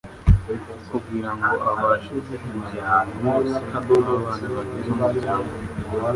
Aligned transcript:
kugira 0.89 1.31
ngo 1.37 1.51
abashe 1.71 2.15
guhuza 2.27 2.79
abantu 2.87 3.15
bose 3.25 3.57
nk’abana 3.67 4.49
bagize 4.55 4.81
umuryango 4.93 5.49
umwe 5.55 5.65